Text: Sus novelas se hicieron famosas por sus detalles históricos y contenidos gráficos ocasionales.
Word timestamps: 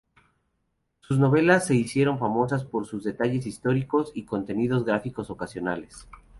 Sus 1.01 1.19
novelas 1.19 1.67
se 1.67 1.75
hicieron 1.75 2.17
famosas 2.17 2.65
por 2.65 2.87
sus 2.87 3.03
detalles 3.03 3.45
históricos 3.45 4.11
y 4.15 4.25
contenidos 4.25 4.83
gráficos 4.83 5.29
ocasionales. 5.29 6.07